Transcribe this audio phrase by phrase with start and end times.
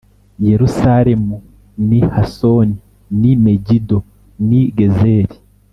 [0.47, 1.35] Yerusalemu
[1.87, 2.73] n i Hasori
[3.19, 3.99] n i Megido
[4.47, 5.37] n i Gezeri